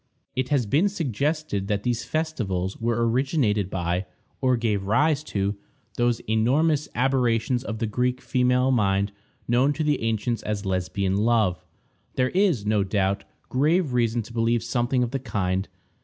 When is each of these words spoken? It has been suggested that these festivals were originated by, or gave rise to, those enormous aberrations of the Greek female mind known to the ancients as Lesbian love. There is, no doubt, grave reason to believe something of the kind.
It 0.35 0.49
has 0.49 0.65
been 0.65 0.89
suggested 0.89 1.67
that 1.67 1.83
these 1.83 2.03
festivals 2.05 2.75
were 2.77 3.07
originated 3.07 3.69
by, 3.69 4.07
or 4.41 4.57
gave 4.57 4.87
rise 4.87 5.23
to, 5.25 5.57
those 5.95 6.21
enormous 6.21 6.89
aberrations 6.95 7.63
of 7.63 7.77
the 7.77 7.85
Greek 7.85 8.19
female 8.19 8.71
mind 8.71 9.11
known 9.47 9.73
to 9.73 9.83
the 9.83 10.01
ancients 10.01 10.41
as 10.41 10.65
Lesbian 10.65 11.17
love. 11.17 11.63
There 12.15 12.29
is, 12.29 12.65
no 12.65 12.83
doubt, 12.83 13.25
grave 13.47 13.93
reason 13.93 14.23
to 14.23 14.33
believe 14.33 14.63
something 14.63 15.03
of 15.03 15.11
the 15.11 15.19
kind. 15.19 15.67